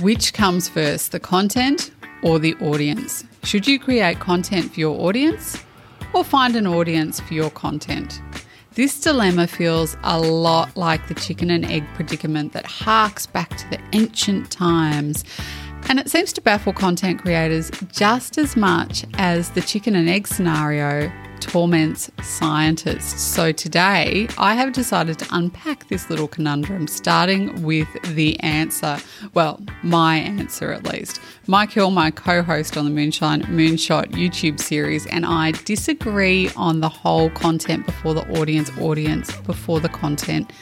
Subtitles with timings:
[0.00, 1.90] Which comes first, the content
[2.22, 3.22] or the audience?
[3.42, 5.62] Should you create content for your audience
[6.14, 8.22] or find an audience for your content?
[8.72, 13.68] This dilemma feels a lot like the chicken and egg predicament that harks back to
[13.68, 15.22] the ancient times.
[15.90, 20.26] And it seems to baffle content creators just as much as the chicken and egg
[20.26, 23.20] scenario torments scientists.
[23.20, 28.98] So today I have decided to unpack this little conundrum, starting with the answer.
[29.34, 31.20] Well, my answer at least.
[31.46, 36.80] Mike Hill, my co host on the Moonshine Moonshot YouTube series, and I disagree on
[36.80, 40.52] the whole content before the audience, audience before the content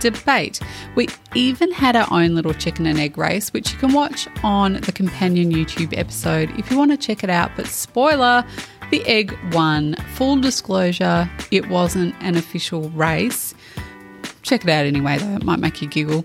[0.00, 0.60] debate.
[0.94, 4.74] We even had our own little chicken and egg race, which you can watch on
[4.74, 7.50] the companion YouTube episode if you want to check it out.
[7.56, 8.44] But spoiler,
[8.90, 9.94] the egg won.
[10.14, 13.54] Full disclosure, it wasn't an official race.
[14.42, 16.24] Check it out anyway, though, it might make you giggle.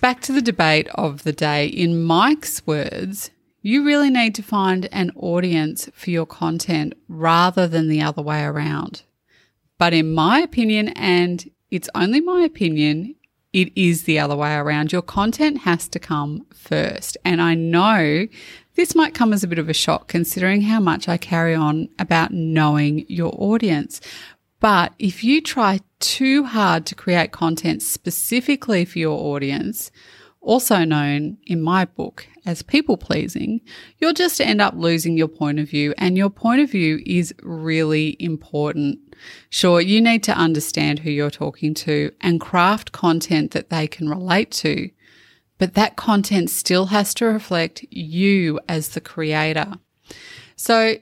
[0.00, 1.66] Back to the debate of the day.
[1.66, 3.30] In Mike's words,
[3.62, 8.42] you really need to find an audience for your content rather than the other way
[8.42, 9.02] around.
[9.78, 13.16] But in my opinion, and it's only my opinion,
[13.56, 14.92] it is the other way around.
[14.92, 17.16] Your content has to come first.
[17.24, 18.26] And I know
[18.74, 21.88] this might come as a bit of a shock considering how much I carry on
[21.98, 24.02] about knowing your audience.
[24.60, 29.90] But if you try too hard to create content specifically for your audience,
[30.42, 33.60] also known in my book as people pleasing,
[33.98, 35.92] you'll just end up losing your point of view.
[35.98, 38.98] And your point of view is really important.
[39.50, 44.08] Sure, you need to understand who you're talking to and craft content that they can
[44.08, 44.90] relate to
[45.58, 49.74] but that content still has to reflect you as the creator.
[50.56, 50.96] So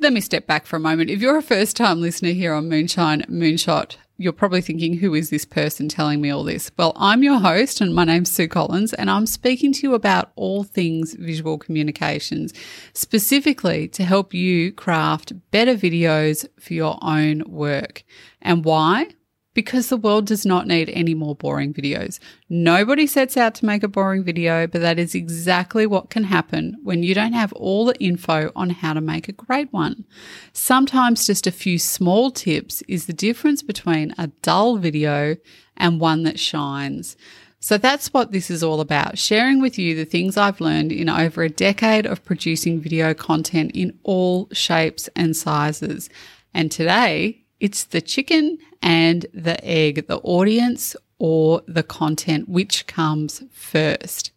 [0.00, 1.10] let me step back for a moment.
[1.10, 5.30] If you're a first time listener here on Moonshine Moonshot, you're probably thinking, who is
[5.30, 6.70] this person telling me all this?
[6.76, 10.32] Well, I'm your host and my name's Sue Collins and I'm speaking to you about
[10.36, 12.52] all things visual communications,
[12.94, 18.04] specifically to help you craft better videos for your own work.
[18.40, 19.08] And why?
[19.54, 22.18] Because the world does not need any more boring videos.
[22.48, 26.76] Nobody sets out to make a boring video, but that is exactly what can happen
[26.82, 30.04] when you don't have all the info on how to make a great one.
[30.52, 35.36] Sometimes just a few small tips is the difference between a dull video
[35.76, 37.16] and one that shines.
[37.60, 41.08] So that's what this is all about sharing with you the things I've learned in
[41.08, 46.10] over a decade of producing video content in all shapes and sizes.
[46.52, 53.44] And today it's the chicken and the egg, the audience or the content, which comes
[53.52, 54.32] first.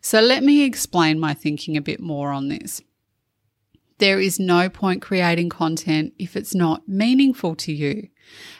[0.00, 2.80] So let me explain my thinking a bit more on this.
[3.98, 8.08] There is no point creating content if it's not meaningful to you.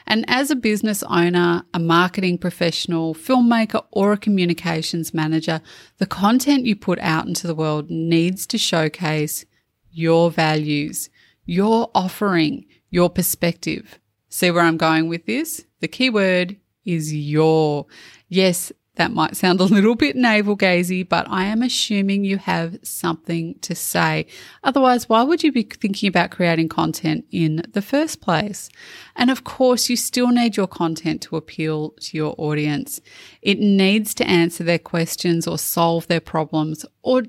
[0.05, 5.61] And as a business owner, a marketing professional, filmmaker, or a communications manager,
[5.99, 9.45] the content you put out into the world needs to showcase
[9.89, 11.09] your values,
[11.45, 13.99] your offering, your perspective.
[14.29, 15.65] See where I'm going with this?
[15.81, 17.87] The key word is your.
[18.29, 22.79] Yes, that might sound a little bit navel gazy, but I am assuming you have
[22.83, 24.27] something to say.
[24.63, 28.69] Otherwise, why would you be thinking about creating content in the first place?
[29.17, 33.01] And of course, you still need your content to appeal to your audience.
[33.41, 37.23] It needs to answer their questions or solve their problems or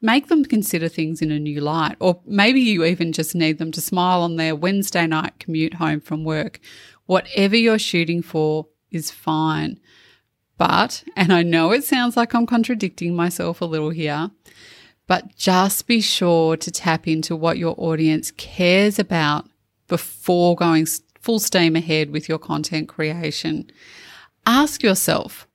[0.00, 1.96] make them consider things in a new light.
[2.00, 6.00] Or maybe you even just need them to smile on their Wednesday night commute home
[6.00, 6.60] from work.
[7.06, 9.78] Whatever you're shooting for is fine.
[10.56, 14.30] But, and I know it sounds like I'm contradicting myself a little here,
[15.06, 19.48] but just be sure to tap into what your audience cares about
[19.88, 20.86] before going
[21.20, 23.70] full steam ahead with your content creation.
[24.46, 25.46] Ask yourself,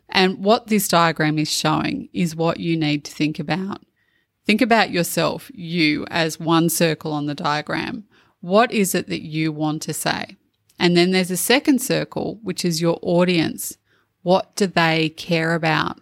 [0.08, 3.82] And what this diagram is showing is what you need to think about.
[4.46, 8.04] Think about yourself, you, as one circle on the diagram.
[8.44, 10.36] What is it that you want to say?
[10.78, 13.78] And then there's a second circle, which is your audience.
[14.22, 16.00] What do they care about?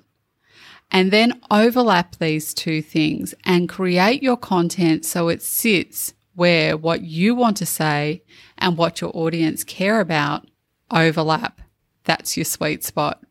[0.93, 7.01] and then overlap these two things and create your content so it sits where what
[7.01, 8.23] you want to say
[8.59, 10.47] and what your audience care about
[10.91, 11.63] overlap.
[12.05, 13.25] That's your sweet spot.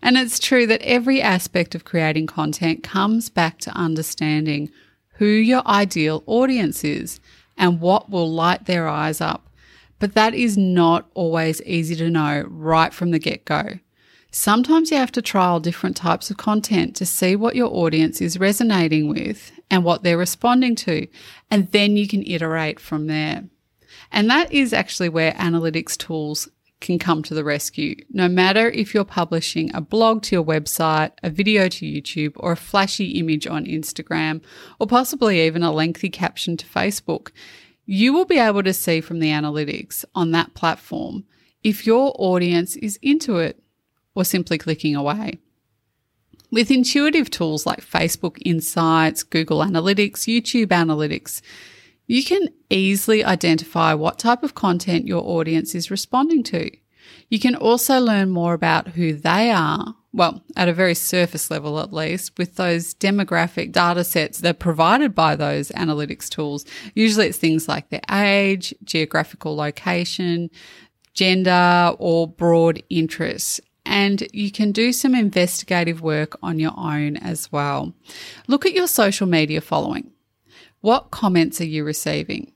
[0.00, 4.70] And it's true that every aspect of creating content comes back to understanding
[5.16, 7.20] who your ideal audience is
[7.62, 9.46] and what will light their eyes up.
[10.00, 13.78] But that is not always easy to know right from the get go.
[14.32, 18.40] Sometimes you have to trial different types of content to see what your audience is
[18.40, 21.06] resonating with and what they're responding to,
[21.52, 23.44] and then you can iterate from there.
[24.10, 26.48] And that is actually where analytics tools
[26.82, 27.96] can come to the rescue.
[28.10, 32.52] No matter if you're publishing a blog to your website, a video to YouTube, or
[32.52, 34.42] a flashy image on Instagram,
[34.78, 37.30] or possibly even a lengthy caption to Facebook,
[37.86, 41.24] you will be able to see from the analytics on that platform
[41.62, 43.62] if your audience is into it
[44.14, 45.38] or simply clicking away.
[46.50, 51.40] With intuitive tools like Facebook Insights, Google Analytics, YouTube Analytics,
[52.06, 56.70] you can easily identify what type of content your audience is responding to.
[57.28, 61.80] You can also learn more about who they are, well, at a very surface level
[61.80, 66.64] at least, with those demographic data sets that are provided by those analytics tools.
[66.94, 70.50] Usually it's things like their age, geographical location,
[71.14, 77.50] gender, or broad interests and you can do some investigative work on your own as
[77.50, 77.92] well.
[78.46, 80.12] Look at your social media following.
[80.82, 82.50] What comments are you receiving?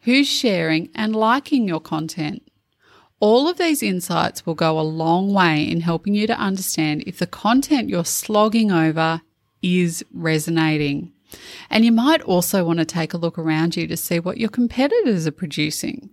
[0.00, 2.42] Who's sharing and liking your content?
[3.20, 7.20] All of these insights will go a long way in helping you to understand if
[7.20, 9.22] the content you're slogging over
[9.62, 11.12] is resonating.
[11.70, 14.48] And you might also want to take a look around you to see what your
[14.48, 16.10] competitors are producing.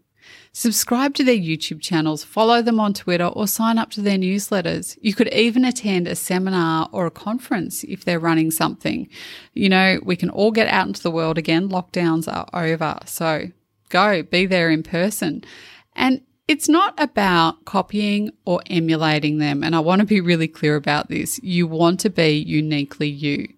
[0.57, 4.97] Subscribe to their YouTube channels, follow them on Twitter, or sign up to their newsletters.
[5.01, 9.09] You could even attend a seminar or a conference if they're running something.
[9.53, 11.67] You know, we can all get out into the world again.
[11.67, 12.97] Lockdowns are over.
[13.03, 13.51] So
[13.89, 15.43] go, be there in person.
[15.93, 19.61] And it's not about copying or emulating them.
[19.61, 21.37] And I want to be really clear about this.
[21.43, 23.53] You want to be uniquely you,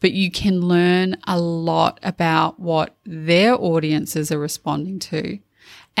[0.00, 5.38] but you can learn a lot about what their audiences are responding to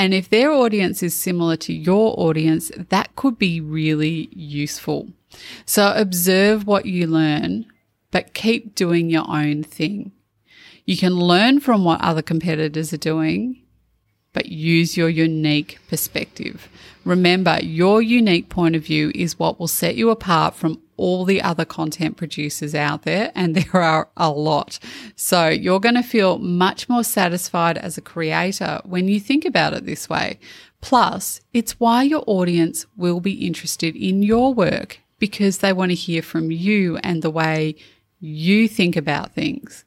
[0.00, 5.10] and if their audience is similar to your audience, that could be really useful.
[5.66, 7.66] So observe what you learn,
[8.10, 10.12] but keep doing your own thing.
[10.86, 13.60] You can learn from what other competitors are doing,
[14.32, 16.70] but use your unique perspective.
[17.04, 21.42] Remember, your unique point of view is what will set you apart from all the
[21.42, 24.78] other content producers out there, and there are a lot.
[25.16, 29.72] So you're going to feel much more satisfied as a creator when you think about
[29.72, 30.38] it this way.
[30.80, 35.94] Plus, it's why your audience will be interested in your work because they want to
[35.94, 37.74] hear from you and the way
[38.18, 39.84] you think about things.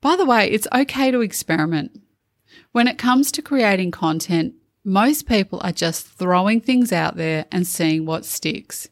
[0.00, 2.00] By the way, it's okay to experiment.
[2.72, 4.54] When it comes to creating content,
[4.84, 8.88] most people are just throwing things out there and seeing what sticks.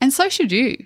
[0.00, 0.76] And so should you.